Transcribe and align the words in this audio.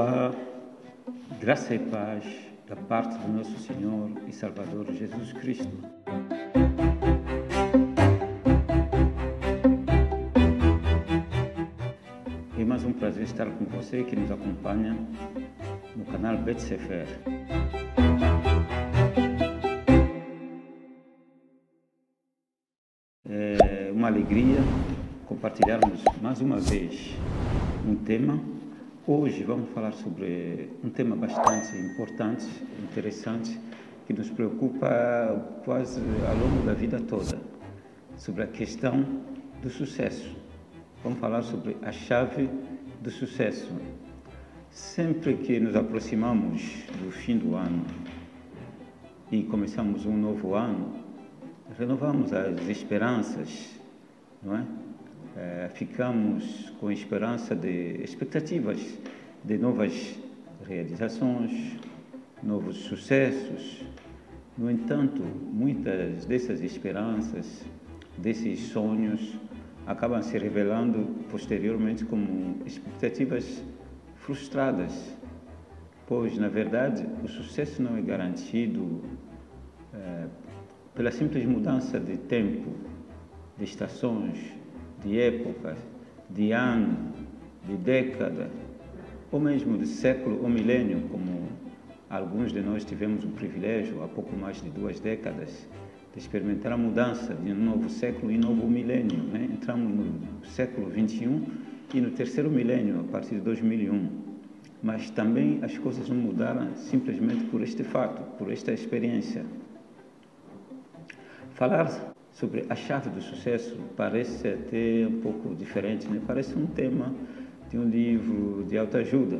Olá, 0.00 0.32
graça 1.40 1.74
e 1.74 1.78
paz 1.80 2.24
da 2.68 2.76
parte 2.76 3.18
do 3.18 3.32
nosso 3.32 3.58
Senhor 3.58 4.12
e 4.28 4.32
Salvador 4.32 4.86
Jesus 4.92 5.32
Cristo. 5.32 5.76
É 12.56 12.64
mais 12.64 12.84
um 12.84 12.92
prazer 12.92 13.24
estar 13.24 13.46
com 13.46 13.64
você 13.64 14.04
que 14.04 14.14
nos 14.14 14.30
acompanha 14.30 14.96
no 15.96 16.04
canal 16.04 16.36
Bet 16.36 16.62
Sefer. 16.62 17.08
É 23.28 23.90
uma 23.92 24.06
alegria 24.06 24.60
compartilharmos 25.26 26.04
mais 26.22 26.40
uma 26.40 26.58
vez 26.58 27.16
um 27.84 27.96
tema 27.96 28.57
Hoje 29.10 29.42
vamos 29.42 29.70
falar 29.70 29.92
sobre 29.92 30.68
um 30.84 30.90
tema 30.90 31.16
bastante 31.16 31.74
importante, 31.78 32.44
interessante, 32.78 33.58
que 34.06 34.12
nos 34.12 34.28
preocupa 34.28 35.50
quase 35.64 35.98
ao 36.28 36.36
longo 36.36 36.66
da 36.66 36.74
vida 36.74 37.00
toda, 37.00 37.40
sobre 38.18 38.42
a 38.42 38.46
questão 38.46 39.02
do 39.62 39.70
sucesso. 39.70 40.36
Vamos 41.02 41.18
falar 41.20 41.40
sobre 41.40 41.78
a 41.80 41.90
chave 41.90 42.50
do 43.00 43.10
sucesso. 43.10 43.72
Sempre 44.68 45.38
que 45.38 45.58
nos 45.58 45.74
aproximamos 45.74 46.60
do 47.02 47.10
fim 47.10 47.38
do 47.38 47.56
ano 47.56 47.86
e 49.32 49.42
começamos 49.42 50.04
um 50.04 50.18
novo 50.18 50.54
ano, 50.54 51.02
renovamos 51.78 52.30
as 52.34 52.68
esperanças, 52.68 53.70
não 54.42 54.54
é? 54.54 54.66
Eh, 55.36 55.70
ficamos 55.74 56.70
com 56.80 56.90
esperança 56.90 57.54
de 57.54 58.02
expectativas 58.02 58.98
de 59.44 59.58
novas 59.58 60.18
realizações, 60.66 61.76
novos 62.42 62.76
sucessos. 62.76 63.84
No 64.56 64.70
entanto, 64.70 65.22
muitas 65.22 66.24
dessas 66.24 66.60
esperanças, 66.60 67.64
desses 68.16 68.60
sonhos, 68.68 69.38
acabam 69.86 70.22
se 70.22 70.36
revelando 70.36 71.06
posteriormente 71.30 72.04
como 72.04 72.56
expectativas 72.66 73.62
frustradas, 74.16 75.16
pois, 76.06 76.36
na 76.36 76.48
verdade, 76.48 77.06
o 77.22 77.28
sucesso 77.28 77.80
não 77.80 77.96
é 77.96 78.02
garantido 78.02 79.02
é, 79.94 80.26
pela 80.94 81.10
simples 81.10 81.46
mudança 81.46 82.00
de 82.00 82.16
tempo, 82.16 82.74
de 83.56 83.64
estações, 83.64 84.52
de 85.04 85.20
época, 85.20 85.76
de 86.30 86.52
ano, 86.52 87.12
de 87.66 87.76
década, 87.76 88.50
ou 89.30 89.40
mesmo 89.40 89.76
de 89.76 89.86
século 89.86 90.42
ou 90.42 90.48
milênio, 90.48 91.00
como 91.10 91.48
alguns 92.08 92.52
de 92.52 92.60
nós 92.60 92.84
tivemos 92.84 93.24
o 93.24 93.28
privilégio 93.28 94.02
há 94.02 94.08
pouco 94.08 94.34
mais 94.36 94.62
de 94.62 94.70
duas 94.70 94.98
décadas 94.98 95.68
de 96.12 96.18
experimentar 96.18 96.72
a 96.72 96.76
mudança 96.76 97.34
de 97.34 97.52
um 97.52 97.54
novo 97.54 97.88
século 97.90 98.32
e 98.32 98.38
novo 98.38 98.66
milênio. 98.66 99.22
Né? 99.24 99.48
Entramos 99.52 99.92
no 99.92 100.46
século 100.46 100.88
21 100.88 101.44
e 101.94 102.00
no 102.00 102.10
terceiro 102.10 102.50
milênio, 102.50 103.00
a 103.00 103.04
partir 103.04 103.36
de 103.36 103.42
2001. 103.42 104.08
Mas 104.82 105.10
também 105.10 105.58
as 105.62 105.76
coisas 105.76 106.08
não 106.08 106.16
mudaram 106.16 106.74
simplesmente 106.76 107.44
por 107.44 107.62
este 107.62 107.84
fato, 107.84 108.22
por 108.38 108.50
esta 108.50 108.72
experiência. 108.72 109.44
Falar 111.50 112.07
sobre 112.38 112.64
a 112.68 112.76
chave 112.76 113.10
do 113.10 113.20
sucesso 113.20 113.76
parece 113.96 114.46
até 114.46 115.04
um 115.08 115.20
pouco 115.20 115.56
diferente, 115.56 116.06
né? 116.06 116.22
parece 116.24 116.56
um 116.56 116.66
tema 116.66 117.12
de 117.68 117.76
um 117.76 117.84
livro 117.84 118.64
de 118.68 118.78
autoajuda. 118.78 119.38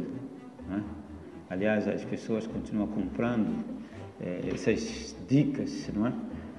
Né? 0.69 0.83
Aliás, 1.49 1.87
as 1.87 2.05
pessoas 2.05 2.45
continuam 2.49 2.89
comprando 2.89 3.65
eh, 4.21 4.51
essas 4.53 5.17
dicas, 5.29 5.89
não 5.95 6.09
é? 6.09 6.13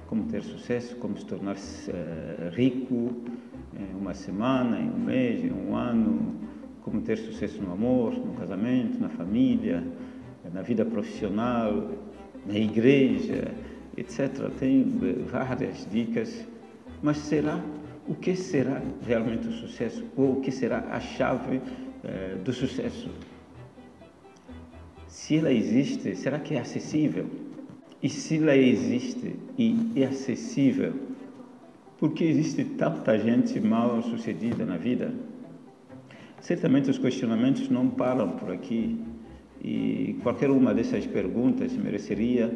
Como 0.06 0.24
ter 0.24 0.42
sucesso, 0.42 0.96
como 0.96 1.16
se 1.16 1.26
tornar 1.26 1.56
eh, 1.56 2.50
rico 2.54 3.22
em 3.78 3.94
uma 3.94 4.14
semana, 4.14 4.80
em 4.80 4.90
um 4.90 4.98
mês, 4.98 5.44
em 5.44 5.52
um 5.52 5.76
ano, 5.76 6.36
como 6.80 7.02
ter 7.02 7.18
sucesso 7.18 7.60
no 7.62 7.72
amor, 7.72 8.14
no 8.14 8.32
casamento, 8.32 8.98
na 8.98 9.10
família, 9.10 9.84
na 10.54 10.62
vida 10.62 10.86
profissional, 10.86 11.90
na 12.46 12.58
igreja 12.58 13.52
etc. 14.00 14.50
Tem 14.58 14.84
várias 15.30 15.86
dicas, 15.90 16.46
mas 17.02 17.18
será 17.18 17.62
o 18.08 18.14
que 18.14 18.34
será 18.34 18.82
realmente 19.06 19.46
o 19.46 19.52
sucesso 19.52 20.04
ou 20.16 20.38
o 20.38 20.40
que 20.40 20.50
será 20.50 20.78
a 20.90 20.98
chave 20.98 21.60
eh, 22.02 22.36
do 22.42 22.52
sucesso? 22.52 23.10
Se 25.06 25.36
ela 25.36 25.52
existe, 25.52 26.16
será 26.16 26.38
que 26.38 26.54
é 26.54 26.60
acessível? 26.60 27.26
E 28.02 28.08
se 28.08 28.38
ela 28.38 28.56
existe 28.56 29.36
e 29.58 29.92
é 29.94 30.06
acessível, 30.06 30.94
por 31.98 32.12
que 32.14 32.24
existe 32.24 32.64
tanta 32.64 33.18
gente 33.18 33.60
mal 33.60 34.02
sucedida 34.02 34.64
na 34.64 34.78
vida? 34.78 35.12
Certamente 36.40 36.88
os 36.88 36.96
questionamentos 36.96 37.68
não 37.68 37.90
param 37.90 38.30
por 38.30 38.50
aqui 38.50 38.98
e 39.62 40.18
qualquer 40.22 40.50
uma 40.50 40.72
dessas 40.72 41.06
perguntas 41.06 41.76
mereceria 41.76 42.50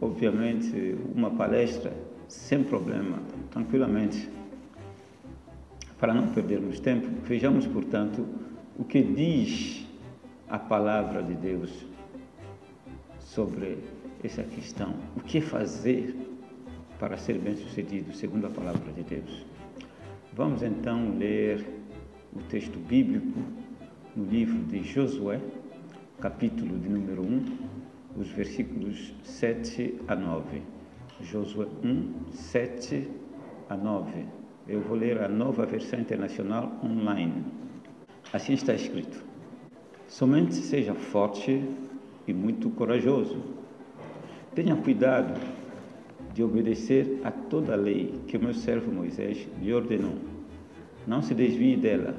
obviamente, 0.00 0.96
uma 1.14 1.30
palestra 1.30 1.92
sem 2.28 2.62
problema, 2.64 3.18
tranquilamente. 3.50 4.28
Para 5.98 6.12
não 6.12 6.28
perdermos 6.28 6.80
tempo, 6.80 7.08
vejamos, 7.24 7.66
portanto, 7.66 8.26
o 8.78 8.84
que 8.84 9.02
diz 9.02 9.86
a 10.48 10.58
palavra 10.58 11.22
de 11.22 11.34
Deus 11.34 11.70
sobre 13.18 13.78
essa 14.22 14.42
questão. 14.42 14.94
O 15.16 15.20
que 15.20 15.40
fazer 15.40 16.14
para 16.98 17.16
ser 17.16 17.38
bem-sucedido, 17.38 18.14
segundo 18.14 18.46
a 18.46 18.50
palavra 18.50 18.92
de 18.92 19.02
Deus. 19.02 19.44
Vamos 20.32 20.62
então 20.62 21.16
ler 21.18 21.64
o 22.34 22.40
texto 22.42 22.78
bíblico 22.78 23.40
no 24.16 24.24
livro 24.24 24.58
de 24.64 24.82
Josué, 24.82 25.40
capítulo 26.20 26.78
de 26.78 26.88
número 26.88 27.22
1, 27.22 27.44
os 28.16 28.28
versículos 28.30 29.12
7 29.22 30.00
a 30.06 30.14
9. 30.14 30.62
Josué 31.20 31.66
1, 31.82 32.32
7 32.32 33.08
a 33.68 33.76
9. 33.76 34.24
Eu 34.68 34.80
vou 34.80 34.96
ler 34.96 35.20
a 35.22 35.28
nova 35.28 35.66
versão 35.66 35.98
internacional 36.00 36.72
online. 36.82 37.44
Assim 38.32 38.54
está 38.54 38.74
escrito: 38.74 39.24
Somente 40.06 40.54
seja 40.54 40.94
forte 40.94 41.62
e 42.26 42.32
muito 42.32 42.70
corajoso. 42.70 43.38
Tenha 44.54 44.76
cuidado 44.76 45.38
de 46.32 46.42
obedecer 46.42 47.20
a 47.24 47.30
toda 47.30 47.74
a 47.74 47.76
lei 47.76 48.20
que 48.26 48.36
o 48.36 48.40
meu 48.40 48.54
servo 48.54 48.90
Moisés 48.90 49.46
lhe 49.60 49.72
ordenou. 49.72 50.14
Não 51.06 51.20
se 51.20 51.34
desvie 51.34 51.76
dela, 51.76 52.16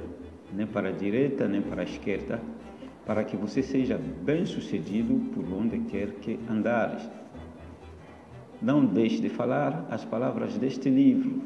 nem 0.52 0.66
para 0.66 0.88
a 0.88 0.92
direita 0.92 1.48
nem 1.48 1.60
para 1.60 1.82
a 1.82 1.84
esquerda 1.84 2.40
para 3.06 3.22
que 3.22 3.36
você 3.36 3.62
seja 3.62 3.96
bem-sucedido 3.96 5.14
por 5.32 5.44
onde 5.52 5.78
quer 5.78 6.10
que 6.14 6.38
andares. 6.50 7.08
Não 8.60 8.84
deixe 8.84 9.20
de 9.20 9.28
falar 9.28 9.86
as 9.88 10.04
palavras 10.04 10.58
deste 10.58 10.90
livro, 10.90 11.40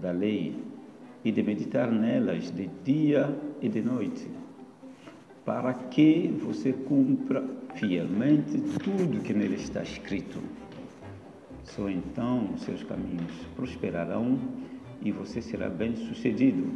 da 0.00 0.12
lei, 0.12 0.54
e 1.24 1.30
de 1.30 1.42
meditar 1.42 1.90
nelas 1.90 2.50
de 2.50 2.68
dia 2.84 3.36
e 3.60 3.68
de 3.68 3.80
noite, 3.80 4.28
para 5.44 5.72
que 5.72 6.34
você 6.42 6.72
cumpra 6.72 7.44
fielmente 7.74 8.60
tudo 8.82 9.22
que 9.22 9.32
nele 9.32 9.56
está 9.56 9.82
escrito. 9.82 10.38
Só 11.64 11.88
então 11.88 12.56
seus 12.58 12.82
caminhos 12.82 13.32
prosperarão 13.54 14.38
e 15.00 15.12
você 15.12 15.40
será 15.40 15.68
bem-sucedido. 15.68 16.70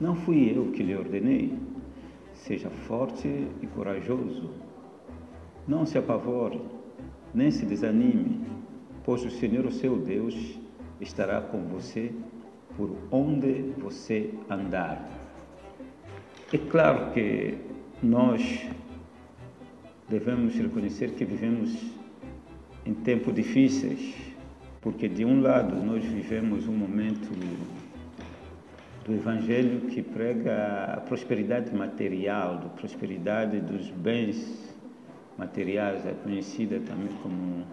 Não 0.00 0.14
fui 0.14 0.52
eu 0.54 0.70
que 0.72 0.82
lhe 0.82 0.96
ordenei 0.96 1.56
Seja 2.48 2.70
forte 2.70 3.28
e 3.60 3.66
corajoso. 3.66 4.48
Não 5.66 5.84
se 5.84 5.98
apavore, 5.98 6.58
nem 7.34 7.50
se 7.50 7.66
desanime, 7.66 8.40
pois 9.04 9.22
o 9.22 9.30
Senhor, 9.30 9.66
o 9.66 9.70
seu 9.70 9.98
Deus, 9.98 10.58
estará 10.98 11.42
com 11.42 11.58
você 11.64 12.10
por 12.74 12.96
onde 13.10 13.74
você 13.76 14.32
andar. 14.48 15.06
É 16.50 16.56
claro 16.56 17.12
que 17.12 17.58
nós 18.02 18.66
devemos 20.08 20.54
reconhecer 20.54 21.10
que 21.10 21.26
vivemos 21.26 21.78
em 22.86 22.94
tempos 22.94 23.34
difíceis, 23.34 24.14
porque 24.80 25.06
de 25.06 25.22
um 25.22 25.42
lado 25.42 25.76
nós 25.84 26.02
vivemos 26.02 26.66
um 26.66 26.72
momento 26.72 27.28
do 29.08 29.14
Evangelho 29.14 29.80
que 29.88 30.02
prega 30.02 30.94
a 30.98 31.00
prosperidade 31.00 31.74
material, 31.74 32.60
a 32.66 32.68
prosperidade 32.68 33.58
dos 33.58 33.90
bens 33.90 34.76
materiais, 35.38 36.04
é 36.04 36.12
conhecida 36.22 36.78
também 36.80 37.08
como 37.22 37.64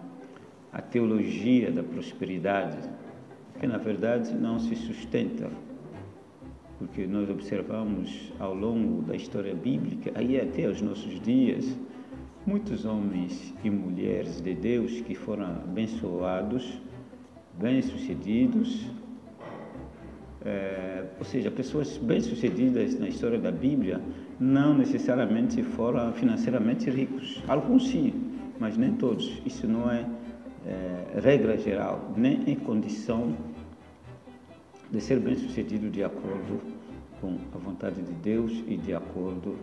a 0.72 0.80
teologia 0.80 1.70
da 1.70 1.82
prosperidade, 1.82 2.78
que 3.60 3.66
na 3.66 3.76
verdade 3.76 4.34
não 4.34 4.58
se 4.58 4.74
sustenta 4.76 5.50
porque 6.78 7.06
nós 7.06 7.28
observamos 7.30 8.32
ao 8.38 8.54
longo 8.54 9.02
da 9.02 9.14
história 9.14 9.54
bíblica, 9.54 10.12
aí 10.14 10.40
até 10.40 10.66
os 10.66 10.80
nossos 10.80 11.20
dias, 11.20 11.76
muitos 12.46 12.84
homens 12.84 13.54
e 13.64 13.70
mulheres 13.70 14.40
de 14.40 14.54
Deus 14.54 15.00
que 15.00 15.14
foram 15.14 15.46
abençoados, 15.46 16.80
bem-sucedidos, 17.58 18.90
é, 20.46 21.02
ou 21.18 21.24
seja, 21.24 21.50
pessoas 21.50 21.98
bem-sucedidas 21.98 22.96
na 23.00 23.08
história 23.08 23.36
da 23.36 23.50
Bíblia 23.50 24.00
não 24.38 24.78
necessariamente 24.78 25.60
foram 25.62 26.12
financeiramente 26.12 26.88
ricos. 26.88 27.42
Alguns 27.48 27.88
sim, 27.88 28.14
mas 28.60 28.76
nem 28.76 28.92
todos. 28.92 29.42
Isso 29.44 29.66
não 29.66 29.90
é, 29.90 30.06
é 30.64 31.20
regra 31.20 31.58
geral, 31.58 32.12
nem 32.16 32.48
em 32.48 32.54
condição 32.54 33.34
de 34.88 35.00
ser 35.00 35.18
bem-sucedido 35.18 35.90
de 35.90 36.04
acordo 36.04 36.60
com 37.20 37.38
a 37.52 37.58
vontade 37.58 38.00
de 38.00 38.12
Deus 38.12 38.52
e 38.68 38.76
de 38.76 38.94
acordo 38.94 39.56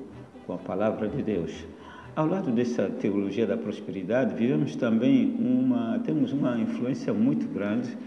com 0.45 0.53
a 0.53 0.57
palavra 0.57 1.07
de 1.07 1.23
Deus. 1.23 1.65
Ao 2.13 2.27
lado 2.27 2.51
dessa 2.51 2.89
teologia 2.89 3.47
da 3.47 3.55
prosperidade, 3.55 4.35
vivemos 4.35 4.75
também 4.75 5.33
uma, 5.39 5.97
temos 5.99 6.33
uma 6.33 6.59
influência 6.59 7.13
muito 7.13 7.47
grande, 7.47 7.97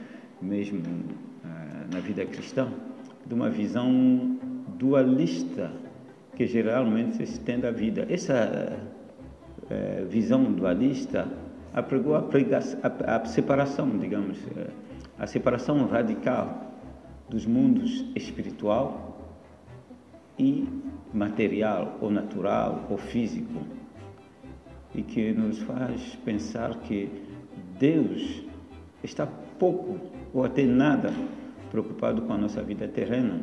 mesmo 0.42 0.82
na 1.92 2.00
vida 2.00 2.24
cristã, 2.24 2.68
de 3.24 3.34
uma 3.34 3.50
visão 3.50 4.38
dualista 4.78 5.70
que 6.34 6.46
geralmente 6.46 7.26
se 7.26 7.40
tem 7.40 7.58
da 7.58 7.70
vida. 7.70 8.06
Essa 8.08 8.78
uh, 9.62 10.06
visão 10.06 10.44
dualista 10.52 11.26
apregou 11.72 12.14
a, 12.14 12.24
a, 12.82 13.16
a 13.16 13.24
separação, 13.24 13.96
digamos, 13.98 14.38
uh, 14.38 14.70
a 15.18 15.26
separação 15.26 15.86
radical 15.86 16.74
dos 17.28 17.46
mundos 17.46 18.04
espiritual 18.14 19.18
e 20.38 20.68
material 21.12 21.96
ou 22.00 22.10
natural 22.10 22.86
ou 22.90 22.98
físico 22.98 23.60
e 24.94 25.02
que 25.02 25.32
nos 25.32 25.58
faz 25.60 26.16
pensar 26.24 26.74
que 26.80 27.10
Deus 27.78 28.44
está 29.02 29.26
pouco 29.58 29.98
ou 30.32 30.44
até 30.44 30.64
nada 30.64 31.12
preocupado 31.70 32.22
com 32.22 32.32
a 32.32 32.38
nossa 32.38 32.62
vida 32.62 32.86
terrena, 32.88 33.40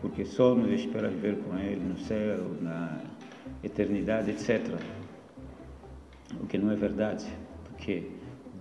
porque 0.00 0.24
só 0.24 0.54
nos 0.54 0.70
espera 0.70 1.08
viver 1.08 1.38
com 1.38 1.56
Ele 1.58 1.82
no 1.82 1.98
céu, 1.98 2.56
na 2.60 3.00
eternidade, 3.62 4.30
etc. 4.30 4.74
O 6.40 6.46
que 6.46 6.58
não 6.58 6.70
é 6.70 6.76
verdade, 6.76 7.26
porque 7.64 8.10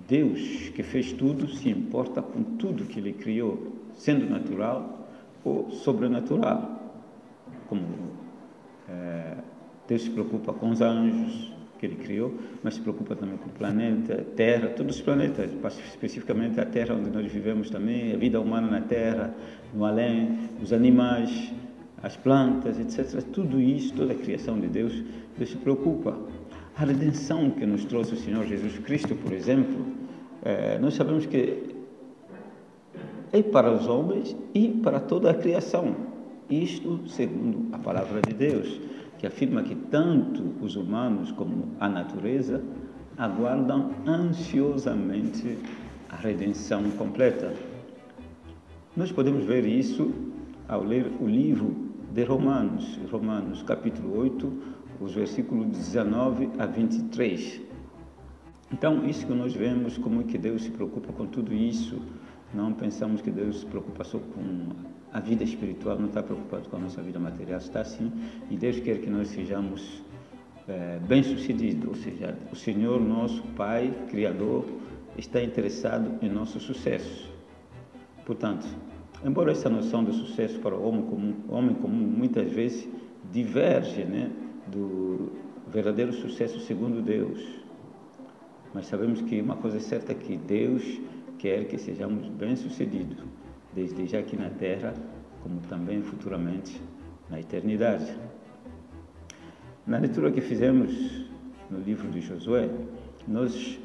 Deus 0.08 0.70
que 0.70 0.84
fez 0.84 1.12
tudo 1.14 1.48
se 1.48 1.70
importa 1.70 2.22
com 2.22 2.44
tudo 2.58 2.86
que 2.86 3.00
Ele 3.00 3.14
criou, 3.14 3.74
sendo 3.94 4.30
natural 4.30 5.08
ou 5.44 5.72
sobrenatural. 5.72 6.82
Como 7.68 7.84
é, 8.88 9.38
Deus 9.88 10.04
se 10.04 10.10
preocupa 10.10 10.54
com 10.54 10.70
os 10.70 10.82
anjos, 10.82 11.55
que 11.88 11.94
ele 11.94 11.96
criou, 11.96 12.34
mas 12.64 12.76
se 12.76 12.82
preocupa 12.82 13.16
também 13.16 13.38
com 13.38 13.48
o 13.48 13.54
planeta, 13.54 14.26
Terra, 14.36 14.70
todos 14.70 14.96
os 14.96 15.02
planetas, 15.02 15.52
especificamente 15.90 16.60
a 16.60 16.66
Terra 16.66 16.96
onde 16.96 17.10
nós 17.10 17.32
vivemos 17.32 17.70
também, 17.70 18.14
a 18.14 18.18
vida 18.18 18.40
humana 18.42 18.68
na 18.68 18.82
Terra, 18.82 19.34
no 19.74 19.86
além, 19.86 20.50
os 20.62 20.74
animais, 20.74 21.54
as 22.02 22.18
plantas, 22.18 22.80
etc. 22.80 23.22
Tudo 23.32 23.60
isso, 23.60 23.94
toda 23.94 24.14
a 24.14 24.16
criação 24.16 24.60
de 24.60 24.68
Deus, 24.68 25.04
Deus 25.38 25.50
se 25.50 25.58
preocupa. 25.58 26.18
A 26.78 26.84
redenção 26.84 27.52
que 27.52 27.66
nos 27.66 27.86
trouxe 27.86 28.14
o 28.14 28.18
Senhor 28.18 28.46
Jesus 28.46 28.78
Cristo, 28.80 29.16
por 29.16 29.32
exemplo, 29.32 29.86
é, 30.44 30.78
nós 30.80 30.96
sabemos 30.96 31.26
que 31.26 31.76
é 33.32 33.42
para 33.42 33.72
os 33.72 33.88
homens 33.88 34.36
e 34.54 34.70
para 34.70 35.00
toda 35.00 35.32
a 35.32 35.34
criação. 35.34 35.96
Isto 36.50 37.08
segundo 37.08 37.74
a 37.74 37.80
palavra 37.80 38.22
de 38.22 38.34
Deus 38.34 38.80
que 39.18 39.28
afirma 39.28 39.64
que 39.64 39.76
tanto 39.76 40.54
os 40.62 40.76
humanos 40.76 41.32
como 41.32 41.72
a 41.80 41.88
natureza 41.88 42.64
aguardam 43.18 43.92
ansiosamente 44.06 45.58
a 46.10 46.16
redenção 46.16 46.84
completa. 46.92 47.54
Nós 48.96 49.12
podemos 49.12 49.46
ver 49.46 49.66
isso 49.66 50.14
ao 50.68 50.84
ler 50.84 51.12
o 51.20 51.28
livro 51.28 51.76
de 52.12 52.24
Romanos, 52.24 53.00
Romanos 53.12 53.62
capítulo 53.64 54.18
8, 54.20 54.54
os 55.02 55.14
versículos 55.14 55.68
19 55.68 56.50
a 56.58 56.66
23. 56.66 57.62
Então, 58.72 59.06
isso 59.06 59.28
que 59.28 59.34
nós 59.34 59.54
vemos, 59.54 59.98
como 59.98 60.22
é 60.22 60.24
que 60.24 60.38
Deus 60.38 60.64
se 60.64 60.72
preocupa 60.72 61.14
com 61.14 61.26
tudo 61.28 61.54
isso, 61.54 62.02
não 62.56 62.74
pensamos 62.74 63.22
que 63.22 63.30
Deus 63.30 63.60
se 63.60 63.66
preocupa 63.66 64.04
só 64.04 64.18
com 64.18 64.70
a 65.12 65.20
vida 65.20 65.44
espiritual, 65.44 66.00
não 66.00 66.08
está 66.08 66.24
preocupado 66.24 66.70
com 66.70 66.78
a 66.78 66.80
nossa 66.80 67.02
vida 67.02 67.20
material, 67.20 67.60
está 67.60 67.84
sim, 67.84 68.12
e 68.50 68.56
Deus 68.58 68.80
quer 68.80 69.00
que 69.00 69.10
nós 69.10 69.28
sejamos 69.28 70.02
é, 70.68 71.00
bem-sucedidos, 71.08 71.88
ou 71.88 71.96
seja, 71.96 72.38
o 72.52 72.56
Senhor, 72.56 73.00
nosso 73.00 73.44
Pai, 73.56 73.94
Criador, 74.10 74.66
está 75.18 75.42
interessado 75.44 76.18
em 76.22 76.30
nosso 76.30 76.60
sucesso. 76.60 77.30
Portanto, 78.26 78.66
embora 79.24 79.52
essa 79.52 79.70
noção 79.70 80.04
de 80.04 80.14
sucesso 80.14 80.60
para 80.60 80.76
o 80.76 80.88
homem 80.88 81.04
comum, 81.04 81.36
homem 81.50 81.76
comum 81.76 82.08
muitas 82.08 82.52
vezes 82.52 82.88
diverge 83.32 84.04
né, 84.04 84.32
do 84.68 85.32
verdadeiro 85.68 86.14
sucesso 86.14 86.60
segundo 86.62 87.02
Deus, 87.02 87.42
mas 88.74 88.88
sabemos 88.88 89.22
que 89.22 89.42
uma 89.42 89.56
coisa 89.56 89.78
é 89.78 89.80
certa 89.80 90.12
é 90.12 90.16
que 90.16 90.36
Deus 90.36 91.00
quer 91.38 91.66
que 91.66 91.78
sejamos 91.78 92.28
bem-sucedidos 92.30 93.18
desde 93.74 94.06
já 94.06 94.20
aqui 94.20 94.38
na 94.38 94.50
terra, 94.50 94.94
como 95.44 95.60
também 95.70 96.02
futuramente 96.02 96.82
na 97.30 97.40
eternidade. 97.40 98.16
Na 99.86 99.98
leitura 99.98 100.32
que 100.32 100.42
fizemos 100.42 101.28
no 101.70 101.80
livro 101.80 102.10
de 102.10 102.22
Josué, 102.22 102.70
nós 103.28 103.80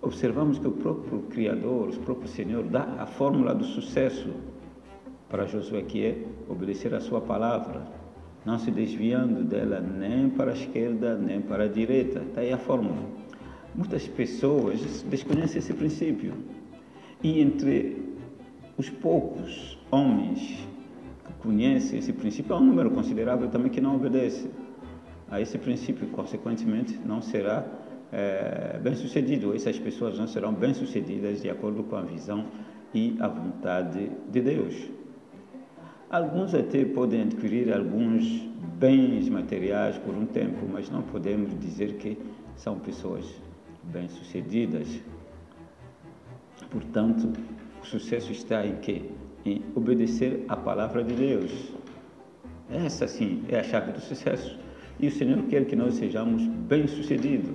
observamos 0.00 0.58
que 0.58 0.66
o 0.66 0.72
próprio 0.72 1.20
Criador, 1.30 1.90
o 1.90 2.00
próprio 2.00 2.28
Senhor, 2.28 2.64
dá 2.64 2.84
a 2.98 3.06
fórmula 3.06 3.54
do 3.54 3.64
sucesso 3.64 4.30
para 5.28 5.46
Josué, 5.46 5.82
que 5.82 6.06
é 6.06 6.24
obedecer 6.48 6.94
a 6.94 7.00
sua 7.00 7.20
palavra, 7.20 7.86
não 8.44 8.58
se 8.58 8.70
desviando 8.70 9.42
dela 9.42 9.80
nem 9.80 10.28
para 10.28 10.52
a 10.52 10.54
esquerda 10.54 11.16
nem 11.16 11.40
para 11.40 11.64
a 11.64 11.68
direita. 11.68 12.20
Está 12.20 12.40
aí 12.40 12.52
a 12.52 12.58
fórmula. 12.58 13.02
Muitas 13.74 14.06
pessoas 14.06 15.02
desconhecem 15.02 15.58
esse 15.58 15.72
princípio. 15.72 16.34
E 17.24 17.40
entre 17.40 17.96
os 18.76 18.90
poucos 18.90 19.78
homens 19.90 20.68
que 21.26 21.32
conhecem 21.40 21.98
esse 21.98 22.12
princípio, 22.12 22.52
é 22.52 22.58
um 22.58 22.64
número 22.64 22.90
considerável 22.90 23.48
também 23.48 23.70
que 23.70 23.80
não 23.80 23.96
obedece 23.96 24.50
a 25.30 25.40
esse 25.40 25.56
princípio, 25.56 26.06
consequentemente, 26.08 27.00
não 27.02 27.22
será 27.22 27.64
é, 28.12 28.78
bem 28.78 28.94
sucedido. 28.94 29.56
Essas 29.56 29.78
pessoas 29.78 30.18
não 30.18 30.26
serão 30.26 30.52
bem 30.52 30.74
sucedidas 30.74 31.40
de 31.40 31.48
acordo 31.48 31.82
com 31.84 31.96
a 31.96 32.02
visão 32.02 32.44
e 32.92 33.16
a 33.18 33.26
vontade 33.26 34.10
de 34.30 34.40
Deus. 34.42 34.74
Alguns 36.10 36.54
até 36.54 36.84
podem 36.84 37.22
adquirir 37.22 37.72
alguns 37.72 38.22
bens 38.78 39.30
materiais 39.30 39.96
por 39.96 40.14
um 40.14 40.26
tempo, 40.26 40.66
mas 40.70 40.90
não 40.90 41.00
podemos 41.00 41.58
dizer 41.58 41.94
que 41.94 42.18
são 42.54 42.78
pessoas 42.78 43.24
bem-sucedidas. 43.82 45.00
Portanto, 46.74 47.32
o 47.80 47.86
sucesso 47.86 48.32
está 48.32 48.66
em 48.66 48.74
quê? 48.78 49.02
Em 49.46 49.62
obedecer 49.76 50.44
a 50.48 50.56
palavra 50.56 51.04
de 51.04 51.14
Deus. 51.14 51.72
Essa 52.68 53.06
sim 53.06 53.44
é 53.48 53.60
a 53.60 53.62
chave 53.62 53.92
do 53.92 54.00
sucesso. 54.00 54.58
E 54.98 55.06
o 55.06 55.10
Senhor 55.12 55.40
quer 55.44 55.66
que 55.66 55.76
nós 55.76 55.94
sejamos 55.94 56.42
bem-sucedidos. 56.42 57.52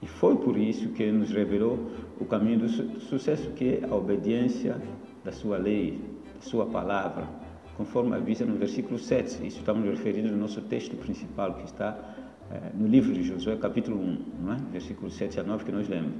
E 0.00 0.06
foi 0.06 0.36
por 0.36 0.56
isso 0.56 0.90
que 0.90 1.02
Ele 1.02 1.18
nos 1.18 1.32
revelou 1.32 1.90
o 2.20 2.24
caminho 2.24 2.60
do 2.60 2.68
sucesso, 2.68 3.50
que 3.50 3.80
é 3.82 3.84
a 3.84 3.92
obediência 3.92 4.80
da 5.24 5.32
sua 5.32 5.58
lei, 5.58 5.98
da 6.36 6.40
sua 6.40 6.66
palavra, 6.66 7.28
conforme 7.76 8.14
avisa 8.14 8.46
no 8.46 8.54
versículo 8.54 8.96
7. 8.96 9.44
Isso 9.44 9.58
estamos 9.58 9.88
referindo 9.90 10.30
no 10.30 10.36
nosso 10.36 10.60
texto 10.60 10.94
principal, 10.98 11.54
que 11.54 11.64
está 11.64 11.98
é, 12.48 12.70
no 12.78 12.86
livro 12.86 13.12
de 13.12 13.24
Josué, 13.24 13.56
capítulo 13.56 13.98
1, 13.98 14.18
não 14.40 14.52
é? 14.52 14.56
versículo 14.70 15.10
7 15.10 15.40
a 15.40 15.42
9, 15.42 15.64
que 15.64 15.72
nós 15.72 15.88
lemos. 15.88 16.14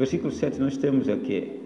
Versículo 0.00 0.32
7 0.32 0.58
nós 0.58 0.78
temos 0.78 1.10
aqui 1.10 1.60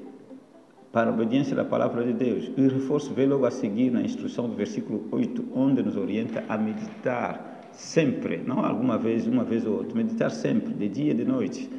para 0.90 1.08
a 1.08 1.12
obediência 1.14 1.54
da 1.54 1.64
palavra 1.64 2.02
de 2.02 2.12
Deus. 2.12 2.50
E 2.56 2.62
o 2.62 2.68
reforço 2.68 3.14
vem 3.14 3.28
logo 3.28 3.46
a 3.46 3.50
seguir 3.52 3.92
na 3.92 4.02
instrução 4.02 4.48
do 4.48 4.56
versículo 4.56 5.06
8, 5.12 5.50
onde 5.54 5.84
nos 5.84 5.96
orienta 5.96 6.42
a 6.48 6.58
meditar 6.58 7.60
sempre, 7.70 8.38
não 8.38 8.64
alguma 8.64 8.98
vez, 8.98 9.28
uma 9.28 9.44
vez 9.44 9.64
ou 9.64 9.76
outra, 9.76 9.96
meditar 9.96 10.32
sempre, 10.32 10.74
de 10.74 10.88
dia 10.88 11.12
e 11.12 11.14
de 11.14 11.24
noite, 11.24 11.70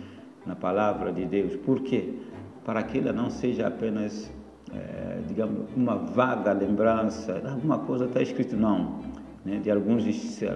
na 0.45 0.55
palavra 0.55 1.12
de 1.12 1.25
Deus. 1.25 1.57
Por 1.57 1.81
quê? 1.81 2.13
Para 2.63 2.81
que 2.83 3.00
ela 3.00 3.12
não 3.12 3.29
seja 3.29 3.67
apenas, 3.67 4.31
é, 4.74 5.19
digamos, 5.27 5.67
uma 5.75 5.97
vaga 5.97 6.53
lembrança, 6.53 7.41
alguma 7.51 7.79
coisa 7.79 8.05
está 8.05 8.21
escrito, 8.21 8.55
não. 8.55 9.01
Né? 9.43 9.59
De 9.62 9.69
alguns, 9.69 10.05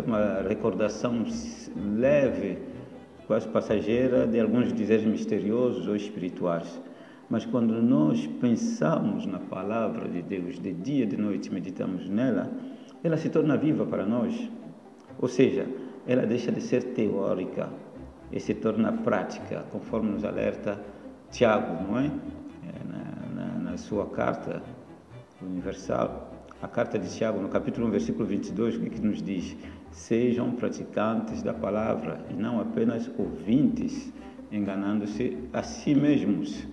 uma 0.08 0.48
recordação 0.48 1.26
leve, 1.98 2.58
quase 3.30 3.48
passageira, 3.48 4.26
de 4.26 4.40
alguns 4.40 4.74
dizeres 4.74 5.06
misteriosos 5.06 5.88
ou 5.88 5.96
espirituais 5.96 6.82
Mas 7.30 7.46
quando 7.46 7.80
nós 7.80 8.26
pensamos 8.26 9.28
na 9.28 9.38
palavra 9.38 10.10
de 10.10 10.24
Deus, 10.24 10.60
de 10.60 10.74
dia 10.74 11.04
e 11.04 11.06
de 11.06 11.16
noite 11.16 11.54
meditamos 11.54 12.10
nela, 12.10 12.52
ela 13.04 13.18
se 13.18 13.30
torna 13.30 13.56
viva 13.56 13.86
para 13.86 14.04
nós. 14.04 14.34
Ou 15.20 15.28
seja, 15.28 15.68
ela 16.08 16.26
deixa 16.26 16.52
de 16.52 16.60
ser 16.60 16.82
teórica 16.96 17.70
e 18.32 18.40
se 18.40 18.56
torna 18.56 18.92
prática, 18.92 19.64
conforme 19.72 20.10
nos 20.10 20.26
alerta 20.26 20.84
Tiago, 21.30 21.84
não 21.88 22.00
é? 22.00 22.08
é 22.08 22.84
na, 22.92 23.44
na, 23.44 23.60
na 23.60 23.78
sua 23.78 24.08
carta 24.08 24.64
universal, 25.40 26.32
a 26.64 26.68
carta 26.68 26.98
de 26.98 27.08
Tiago, 27.16 27.40
no 27.40 27.50
capítulo 27.50 27.86
1, 27.90 27.92
versículo 27.92 28.26
22, 28.26 28.78
o 28.78 28.80
que, 28.80 28.90
que 28.90 29.02
nos 29.02 29.22
diz? 29.22 29.56
Sejam 29.92 30.52
praticantes 30.52 31.42
da 31.42 31.54
palavra 31.54 32.24
e 32.30 32.34
não 32.34 32.60
apenas 32.60 33.10
ouvintes, 33.18 34.12
enganando-se 34.52 35.38
a 35.52 35.64
si 35.64 35.94
mesmos. 35.94 36.68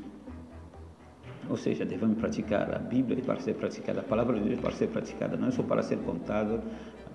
Ou 1.49 1.57
seja, 1.57 1.85
devemos 1.85 2.19
praticar 2.19 2.75
a 2.75 2.79
Bíblia 2.79 3.23
para 3.23 3.39
ser 3.41 3.55
praticada, 3.55 4.01
a 4.01 4.03
palavra 4.03 4.39
de 4.39 4.49
Deus 4.49 4.61
para 4.61 4.73
ser 4.73 4.89
praticada, 4.89 5.37
não 5.37 5.49
é 5.49 5.51
só 5.51 5.63
para 5.63 5.83
ser 5.83 5.99
contado, 5.99 6.61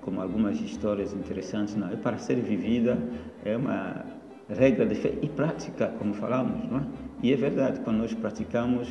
como 0.01 0.22
algumas 0.22 0.60
histórias 0.60 1.13
interessantes, 1.13 1.75
não, 1.75 1.91
é 1.91 1.96
para 1.96 2.17
ser 2.17 2.36
vivida, 2.36 2.98
é 3.43 3.55
uma 3.55 4.05
regra 4.50 4.86
de 4.86 4.96
fé 4.96 5.13
e 5.22 5.29
prática, 5.29 5.88
como 5.98 6.13
falamos, 6.13 6.70
não 6.70 6.79
é? 6.79 6.84
E 7.24 7.31
é 7.31 7.36
verdade, 7.36 7.79
quando 7.81 7.98
nós 7.98 8.13
praticamos, 8.13 8.88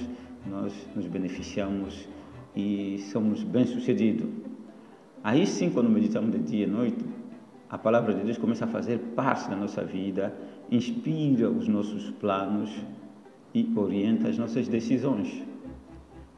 nós 0.46 0.72
nos 0.94 1.06
beneficiamos 1.06 2.08
e 2.54 2.98
somos 3.10 3.42
bem-sucedidos. 3.42 4.28
Aí 5.22 5.46
sim, 5.46 5.68
quando 5.68 5.90
meditamos 5.90 6.32
de 6.32 6.38
dia 6.38 6.64
e 6.64 6.66
noite, 6.66 7.04
a 7.68 7.76
palavra 7.76 8.14
de 8.14 8.22
Deus 8.22 8.38
começa 8.38 8.64
a 8.64 8.68
fazer 8.68 8.98
parte 9.14 9.50
da 9.50 9.54
nossa 9.54 9.84
vida, 9.84 10.34
inspira 10.70 11.50
os 11.50 11.68
nossos 11.68 12.10
planos 12.12 12.70
e 13.54 13.70
orienta 13.76 14.28
as 14.28 14.38
nossas 14.38 14.66
decisões. 14.66 15.44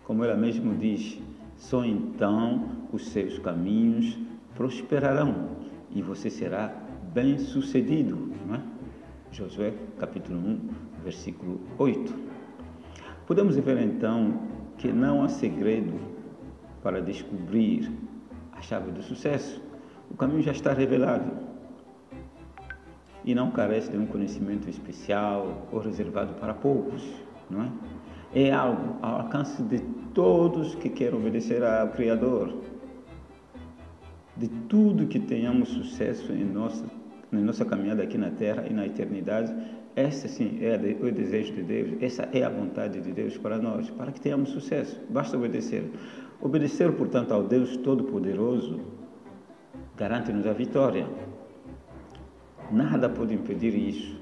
Como 0.02 0.24
ela 0.24 0.36
mesmo 0.36 0.74
diz, 0.74 1.16
só 1.56 1.84
então 1.84 2.88
os 2.92 3.06
seus 3.06 3.38
caminhos 3.38 4.18
prosperarão 4.56 5.50
e 5.94 6.02
você 6.02 6.28
será 6.28 6.74
bem-sucedido. 7.14 8.32
É? 8.52 8.60
Josué 9.30 9.74
capítulo 9.96 10.36
1, 10.36 10.58
versículo 11.04 11.60
8. 11.78 12.12
Podemos 13.28 13.54
ver 13.54 13.78
então 13.78 14.42
que 14.76 14.92
não 14.92 15.22
há 15.22 15.28
segredo 15.28 16.00
para 16.82 17.00
descobrir 17.00 17.88
a 18.62 18.64
chave 18.64 18.92
do 18.92 19.02
sucesso. 19.02 19.60
O 20.08 20.16
caminho 20.16 20.42
já 20.42 20.52
está 20.52 20.72
revelado 20.72 21.30
e 23.24 23.34
não 23.34 23.50
carece 23.50 23.90
de 23.90 23.98
um 23.98 24.06
conhecimento 24.06 24.70
especial 24.70 25.66
ou 25.72 25.80
reservado 25.80 26.34
para 26.34 26.54
poucos, 26.54 27.02
não 27.50 27.62
é? 27.62 27.68
É 28.34 28.50
algo 28.50 28.96
ao 29.02 29.20
alcance 29.20 29.62
de 29.62 29.80
todos 30.14 30.74
que 30.76 30.88
querem 30.88 31.18
obedecer 31.18 31.62
ao 31.62 31.88
Criador. 31.88 32.54
De 34.36 34.48
tudo 34.48 35.06
que 35.06 35.18
tenhamos 35.18 35.68
sucesso 35.68 36.32
em 36.32 36.44
nossa, 36.44 36.86
em 37.30 37.42
nossa 37.42 37.64
caminhada 37.64 38.02
aqui 38.02 38.16
na 38.16 38.30
Terra 38.30 38.64
e 38.66 38.72
na 38.72 38.86
eternidade, 38.86 39.52
esse 39.94 40.26
sim 40.28 40.58
é 40.62 40.76
o 41.04 41.12
desejo 41.12 41.52
de 41.52 41.62
Deus, 41.62 42.02
essa 42.02 42.26
é 42.32 42.42
a 42.42 42.48
vontade 42.48 42.98
de 43.02 43.12
Deus 43.12 43.36
para 43.36 43.58
nós, 43.58 43.90
para 43.90 44.10
que 44.10 44.20
tenhamos 44.20 44.48
sucesso. 44.48 44.98
Basta 45.10 45.36
obedecer. 45.36 45.84
Obedecer, 46.42 46.92
portanto, 46.92 47.32
ao 47.32 47.44
Deus 47.44 47.76
Todo-Poderoso 47.76 48.80
garante-nos 49.96 50.46
a 50.46 50.52
vitória. 50.52 51.06
Nada 52.70 53.08
pode 53.08 53.32
impedir 53.32 53.74
isso. 53.74 54.20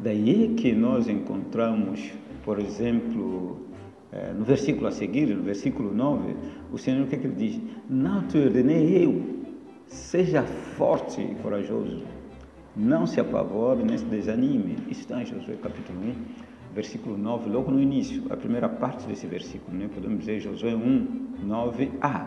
Daí 0.00 0.44
é 0.44 0.54
que 0.56 0.72
nós 0.72 1.08
encontramos, 1.08 2.10
por 2.42 2.58
exemplo, 2.58 3.60
eh, 4.12 4.32
no 4.32 4.44
versículo 4.44 4.86
a 4.86 4.90
seguir, 4.90 5.26
no 5.26 5.42
versículo 5.42 5.92
9, 5.94 6.34
o 6.72 6.78
Senhor 6.78 7.04
o 7.04 7.06
que, 7.06 7.16
é 7.16 7.18
que 7.18 7.26
ele 7.26 7.36
diz? 7.36 7.60
Não 7.88 8.26
te 8.26 8.38
ordenei 8.38 9.04
eu, 9.04 9.22
seja 9.86 10.42
forte 10.42 11.20
e 11.20 11.34
corajoso 11.36 12.02
não 12.76 13.06
se 13.06 13.18
apavore 13.18 13.82
nem 13.82 13.96
se 13.96 14.04
desanime. 14.04 14.76
Isso 14.88 15.00
está 15.00 15.22
em 15.22 15.26
Josué 15.26 15.56
capítulo 15.62 15.98
1, 15.98 16.14
versículo 16.76 17.16
9, 17.16 17.48
logo 17.48 17.70
no 17.70 17.80
início, 17.80 18.22
a 18.28 18.36
primeira 18.36 18.68
parte 18.68 19.06
desse 19.06 19.26
versículo, 19.26 19.76
né? 19.78 19.88
podemos 19.92 20.18
dizer 20.18 20.40
Josué 20.40 20.74
1, 20.74 21.46
9a. 21.46 22.26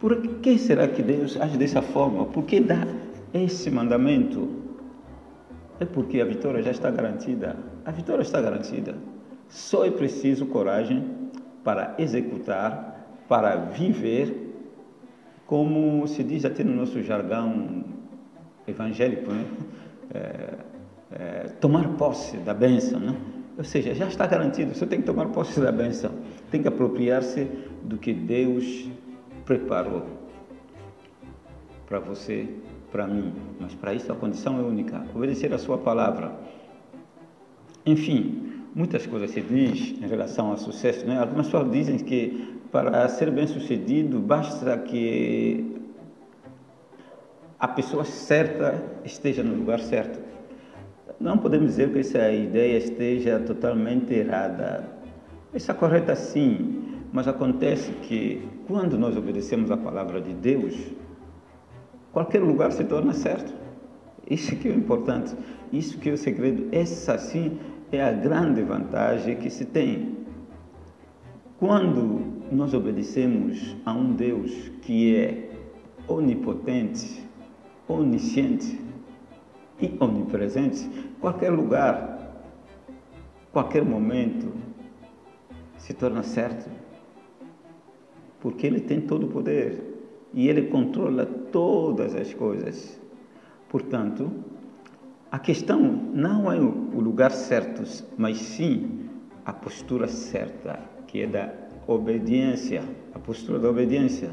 Por 0.00 0.20
que 0.42 0.58
será 0.58 0.88
que 0.88 1.00
Deus 1.00 1.40
age 1.40 1.56
dessa 1.56 1.80
forma? 1.80 2.24
Por 2.24 2.44
que 2.44 2.58
dá 2.58 2.84
esse 3.32 3.70
mandamento? 3.70 4.48
É 5.78 5.84
porque 5.84 6.20
a 6.20 6.24
vitória 6.24 6.60
já 6.60 6.72
está 6.72 6.90
garantida. 6.90 7.56
A 7.84 7.92
vitória 7.92 8.22
está 8.22 8.40
garantida. 8.40 8.96
Só 9.48 9.84
é 9.84 9.90
preciso 9.90 10.46
coragem 10.46 11.04
para 11.62 11.94
executar, 11.98 13.22
para 13.28 13.54
viver, 13.56 14.56
como 15.46 16.04
se 16.08 16.24
diz 16.24 16.44
até 16.44 16.64
no 16.64 16.74
nosso 16.74 17.00
jargão 17.02 17.84
evangélico, 18.66 19.30
né? 19.30 19.44
É, 20.12 20.54
é, 21.12 21.48
tomar 21.60 21.88
posse 21.96 22.36
da 22.38 22.54
bênção, 22.54 23.00
né? 23.00 23.16
Ou 23.58 23.64
seja, 23.64 23.94
já 23.94 24.06
está 24.06 24.26
garantido, 24.26 24.74
você 24.74 24.86
tem 24.86 25.00
que 25.00 25.06
tomar 25.06 25.26
posse 25.26 25.60
da 25.60 25.70
bênção, 25.70 26.10
tem 26.50 26.62
que 26.62 26.68
apropriar-se 26.68 27.46
do 27.82 27.98
que 27.98 28.12
Deus 28.12 28.88
preparou 29.44 30.06
para 31.86 31.98
você, 31.98 32.48
para 32.90 33.06
mim. 33.06 33.34
Mas 33.58 33.74
para 33.74 33.92
isso 33.92 34.10
a 34.12 34.16
condição 34.16 34.58
é 34.58 34.62
única, 34.62 35.04
obedecer 35.14 35.52
a 35.52 35.58
sua 35.58 35.76
palavra. 35.76 36.32
Enfim, 37.84 38.62
muitas 38.74 39.06
coisas 39.06 39.30
se 39.30 39.40
diz 39.40 40.00
em 40.00 40.06
relação 40.06 40.50
ao 40.50 40.56
sucesso, 40.56 41.04
né? 41.06 41.18
Algumas 41.18 41.46
pessoas 41.46 41.70
dizem 41.70 41.98
que 41.98 42.60
para 42.70 43.08
ser 43.08 43.30
bem-sucedido 43.30 44.20
basta 44.20 44.78
que 44.78 45.76
a 47.58 47.68
pessoa 47.68 48.04
certa 48.04 48.82
esteja 49.04 49.42
no 49.42 49.54
lugar 49.54 49.80
certo. 49.80 50.29
Não 51.20 51.36
podemos 51.36 51.72
dizer 51.72 51.92
que 51.92 51.98
essa 51.98 52.32
ideia 52.32 52.78
esteja 52.78 53.38
totalmente 53.40 54.14
errada. 54.14 54.88
Está 55.52 55.74
correta 55.74 56.16
sim, 56.16 56.82
mas 57.12 57.28
acontece 57.28 57.92
que 57.92 58.48
quando 58.66 58.96
nós 58.96 59.14
obedecemos 59.14 59.70
a 59.70 59.76
palavra 59.76 60.18
de 60.18 60.32
Deus, 60.32 60.74
qualquer 62.10 62.40
lugar 62.40 62.72
se 62.72 62.84
torna 62.84 63.12
certo. 63.12 63.52
Isso 64.30 64.56
que 64.56 64.68
é 64.68 64.70
o 64.70 64.74
importante, 64.74 65.36
isso 65.70 65.98
que 65.98 66.08
é 66.08 66.12
o 66.14 66.16
segredo. 66.16 66.68
Essa 66.72 67.18
sim 67.18 67.58
é 67.92 68.02
a 68.02 68.12
grande 68.12 68.62
vantagem 68.62 69.36
que 69.36 69.50
se 69.50 69.66
tem. 69.66 70.16
Quando 71.58 72.22
nós 72.50 72.72
obedecemos 72.72 73.76
a 73.84 73.92
um 73.92 74.14
Deus 74.14 74.70
que 74.80 75.14
é 75.14 75.50
onipotente, 76.08 77.28
onisciente 77.86 78.88
e 79.80 79.96
onipresente, 79.98 80.88
qualquer 81.20 81.50
lugar, 81.50 82.18
qualquer 83.52 83.84
momento 83.84 84.52
se 85.78 85.94
torna 85.94 86.22
certo, 86.22 86.70
porque 88.40 88.66
Ele 88.66 88.80
tem 88.80 89.00
todo 89.00 89.26
o 89.26 89.30
poder 89.30 89.82
e 90.32 90.48
Ele 90.48 90.68
controla 90.68 91.26
todas 91.26 92.14
as 92.14 92.32
coisas. 92.34 93.00
Portanto, 93.68 94.30
a 95.30 95.38
questão 95.38 95.80
não 95.80 96.50
é 96.50 96.58
o 96.58 97.00
lugar 97.00 97.30
certo, 97.30 97.82
mas 98.18 98.38
sim 98.38 99.08
a 99.44 99.52
postura 99.52 100.08
certa, 100.08 100.80
que 101.06 101.22
é 101.22 101.26
da 101.26 101.52
obediência, 101.86 102.82
a 103.14 103.18
postura 103.18 103.58
da 103.58 103.68
obediência. 103.68 104.30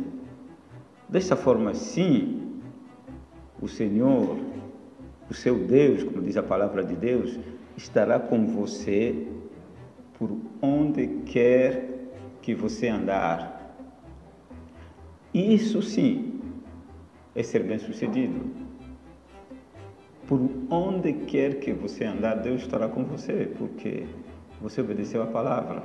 Dessa 1.07 1.35
forma, 1.35 1.73
sim, 1.73 2.59
o 3.61 3.67
Senhor, 3.67 4.37
o 5.29 5.33
seu 5.33 5.57
Deus, 5.57 6.03
como 6.03 6.21
diz 6.21 6.37
a 6.37 6.43
palavra 6.43 6.83
de 6.83 6.95
Deus, 6.95 7.39
estará 7.75 8.19
com 8.19 8.45
você 8.45 9.27
por 10.17 10.35
onde 10.61 11.07
quer 11.25 12.09
que 12.41 12.55
você 12.55 12.87
andar. 12.87 13.75
Isso 15.33 15.81
sim 15.81 16.39
é 17.35 17.43
ser 17.43 17.63
bem-sucedido. 17.63 18.39
Por 20.27 20.41
onde 20.69 21.13
quer 21.13 21.59
que 21.59 21.71
você 21.71 22.05
andar, 22.05 22.35
Deus 22.35 22.61
estará 22.61 22.87
com 22.87 23.03
você, 23.03 23.51
porque 23.57 24.05
você 24.61 24.81
obedeceu 24.81 25.21
a 25.21 25.27
palavra. 25.27 25.83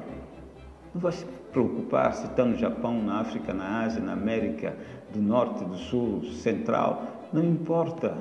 Não 0.95 1.01
vai 1.01 1.13
se 1.13 1.25
preocupar 1.53 2.15
se 2.15 2.27
está 2.27 2.45
no 2.45 2.57
Japão, 2.57 3.03
na 3.03 3.21
África, 3.21 3.53
na 3.53 3.83
Ásia, 3.83 4.03
na 4.03 4.15
América 4.15 4.77
do 5.13 5.21
Norte, 5.21 5.65
do 5.65 5.77
Sul, 5.77 6.25
Central 6.25 7.23
não 7.33 7.43
importa. 7.43 8.17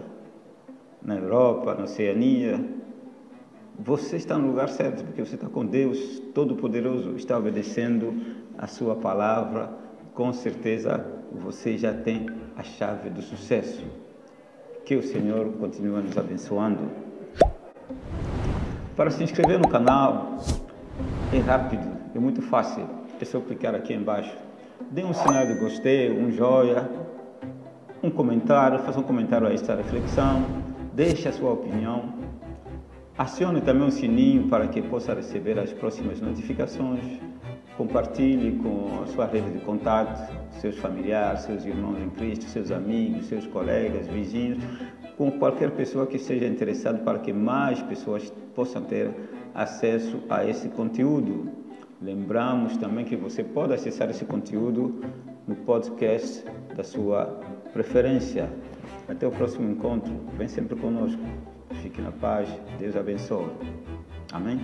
Na 1.03 1.15
Europa, 1.15 1.74
na 1.74 1.86
Oceania, 1.86 2.63
você 3.79 4.17
está 4.17 4.38
no 4.38 4.48
lugar 4.48 4.70
certo, 4.70 5.03
porque 5.03 5.25
você 5.25 5.36
está 5.36 5.48
com 5.48 5.65
Deus 5.65 6.20
Todo-Poderoso, 6.34 7.15
está 7.15 7.38
obedecendo 7.38 8.13
a 8.58 8.67
Sua 8.67 8.96
palavra. 8.96 9.70
Com 10.13 10.31
certeza 10.31 11.03
você 11.31 11.77
já 11.77 11.91
tem 11.91 12.27
a 12.55 12.62
chave 12.62 13.10
do 13.10 13.22
sucesso. 13.22 13.84
Que 14.86 14.96
o 14.96 15.01
Senhor 15.01 15.51
continue 15.53 16.03
nos 16.03 16.17
abençoando. 16.17 16.91
Para 18.96 19.10
se 19.10 19.24
inscrever 19.24 19.58
no 19.58 19.67
canal, 19.67 20.38
é 21.34 21.39
rápido, 21.39 21.88
é 22.13 22.20
muito 22.20 22.41
fácil. 22.43 22.86
É 23.20 23.25
só 23.25 23.39
clicar 23.39 23.74
aqui 23.74 23.93
embaixo. 23.93 24.38
Dê 24.91 25.03
um 25.03 25.13
sinal 25.13 25.48
de 25.48 25.55
gostei, 25.55 26.12
um 26.12 26.29
joia, 26.31 26.88
um 28.03 28.10
comentário, 28.10 28.79
faça 28.79 29.00
um 29.00 29.03
comentário 29.03 29.48
a 29.48 29.53
esta 29.53 29.75
reflexão, 29.75 30.61
deixe 31.01 31.27
a 31.27 31.31
sua 31.31 31.53
opinião. 31.53 32.13
Acione 33.17 33.60
também 33.60 33.88
o 33.88 33.91
sininho 33.91 34.48
para 34.50 34.67
que 34.67 34.84
possa 34.84 35.15
receber 35.15 35.58
as 35.58 35.74
próximas 35.74 36.22
notificações. 36.22 37.03
Compartilhe 37.75 38.60
com 38.60 39.01
a 39.01 39.08
sua 39.08 39.25
rede 39.25 39.50
de 39.50 39.65
contato, 39.65 40.31
seus 40.60 40.77
familiares, 40.77 41.41
seus 41.41 41.65
irmãos 41.65 42.00
em 42.00 42.10
Cristo, 42.12 42.46
seus 42.46 42.70
amigos, 42.70 43.25
seus 43.25 43.48
colegas, 43.48 44.08
vizinhos, 44.10 44.63
com 45.17 45.31
qualquer 45.31 45.72
pessoa 45.72 46.05
que 46.05 46.20
seja 46.20 46.46
interessada 46.46 47.00
para 47.00 47.17
que 47.17 47.34
mais 47.34 47.81
pessoas 47.81 48.31
possam 48.53 48.84
ter 48.84 49.10
acesso 49.55 50.20
a 50.29 50.46
esse 50.46 50.70
conteúdo. 50.70 51.50
Lembramos 52.00 52.77
também 52.77 53.05
que 53.05 53.15
você 53.15 53.43
pode 53.43 53.74
acessar 53.74 54.08
esse 54.12 54.25
conteúdo 54.25 55.01
no 55.48 55.55
podcast 55.55 56.46
da 56.75 56.84
sua 56.84 57.25
preferência. 57.74 58.51
Até 59.08 59.27
o 59.27 59.31
próximo 59.31 59.70
encontro. 59.72 60.13
Vem 60.38 60.48
sempre 60.48 60.75
conosco. 60.75 61.22
Fique 61.81 62.01
na 62.01 62.12
paz. 62.12 62.50
Deus 62.79 62.96
abençoe. 62.96 63.51
Amém? 64.31 64.60